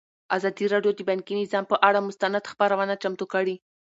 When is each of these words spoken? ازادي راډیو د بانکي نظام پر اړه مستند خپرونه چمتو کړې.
ازادي 0.35 0.65
راډیو 0.73 0.91
د 0.95 1.01
بانکي 1.09 1.33
نظام 1.41 1.63
پر 1.69 1.77
اړه 1.87 1.99
مستند 2.07 2.49
خپرونه 2.51 2.93
چمتو 3.01 3.25
کړې. 3.33 3.55